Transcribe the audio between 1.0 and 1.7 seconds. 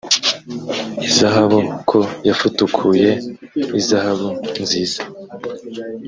izahabu